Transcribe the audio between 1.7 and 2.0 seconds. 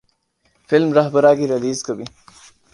کو